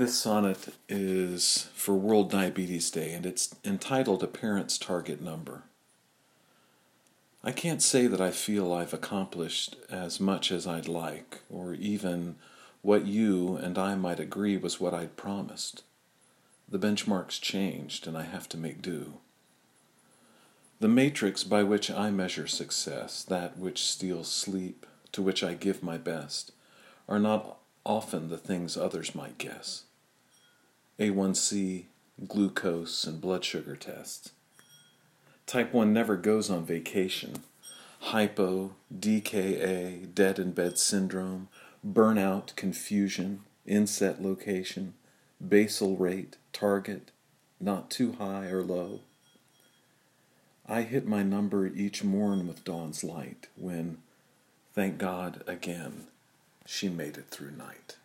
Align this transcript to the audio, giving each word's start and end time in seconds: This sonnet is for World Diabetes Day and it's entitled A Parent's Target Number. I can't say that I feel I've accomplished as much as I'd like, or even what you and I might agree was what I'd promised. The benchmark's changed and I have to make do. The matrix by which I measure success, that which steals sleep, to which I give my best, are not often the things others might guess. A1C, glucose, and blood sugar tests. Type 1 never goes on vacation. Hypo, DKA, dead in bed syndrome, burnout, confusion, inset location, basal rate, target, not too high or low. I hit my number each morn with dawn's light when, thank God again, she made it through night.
This 0.00 0.18
sonnet 0.18 0.70
is 0.88 1.68
for 1.74 1.94
World 1.94 2.30
Diabetes 2.30 2.90
Day 2.90 3.12
and 3.12 3.26
it's 3.26 3.54
entitled 3.66 4.22
A 4.22 4.26
Parent's 4.26 4.78
Target 4.78 5.20
Number. 5.20 5.64
I 7.44 7.52
can't 7.52 7.82
say 7.82 8.06
that 8.06 8.18
I 8.18 8.30
feel 8.30 8.72
I've 8.72 8.94
accomplished 8.94 9.76
as 9.90 10.18
much 10.18 10.50
as 10.50 10.66
I'd 10.66 10.88
like, 10.88 11.40
or 11.50 11.74
even 11.74 12.36
what 12.80 13.04
you 13.04 13.56
and 13.56 13.76
I 13.76 13.94
might 13.94 14.18
agree 14.18 14.56
was 14.56 14.80
what 14.80 14.94
I'd 14.94 15.18
promised. 15.18 15.82
The 16.66 16.78
benchmark's 16.78 17.38
changed 17.38 18.06
and 18.06 18.16
I 18.16 18.22
have 18.22 18.48
to 18.48 18.56
make 18.56 18.80
do. 18.80 19.18
The 20.80 20.88
matrix 20.88 21.44
by 21.44 21.62
which 21.62 21.90
I 21.90 22.10
measure 22.10 22.46
success, 22.46 23.22
that 23.24 23.58
which 23.58 23.84
steals 23.84 24.32
sleep, 24.32 24.86
to 25.12 25.20
which 25.20 25.44
I 25.44 25.52
give 25.52 25.82
my 25.82 25.98
best, 25.98 26.52
are 27.06 27.18
not 27.18 27.58
often 27.84 28.30
the 28.30 28.38
things 28.38 28.78
others 28.78 29.14
might 29.14 29.36
guess. 29.36 29.84
A1C, 31.00 31.84
glucose, 32.28 33.04
and 33.04 33.22
blood 33.22 33.42
sugar 33.42 33.74
tests. 33.74 34.32
Type 35.46 35.72
1 35.72 35.94
never 35.94 36.14
goes 36.14 36.50
on 36.50 36.66
vacation. 36.66 37.36
Hypo, 38.00 38.72
DKA, 38.94 40.14
dead 40.14 40.38
in 40.38 40.52
bed 40.52 40.76
syndrome, 40.76 41.48
burnout, 41.86 42.54
confusion, 42.54 43.40
inset 43.64 44.20
location, 44.20 44.92
basal 45.46 45.96
rate, 45.96 46.36
target, 46.52 47.12
not 47.58 47.90
too 47.90 48.12
high 48.18 48.48
or 48.48 48.62
low. 48.62 49.00
I 50.68 50.82
hit 50.82 51.06
my 51.06 51.22
number 51.22 51.66
each 51.66 52.04
morn 52.04 52.46
with 52.46 52.62
dawn's 52.62 53.02
light 53.02 53.46
when, 53.56 53.96
thank 54.74 54.98
God 54.98 55.42
again, 55.46 56.08
she 56.66 56.90
made 56.90 57.16
it 57.16 57.30
through 57.30 57.52
night. 57.52 57.96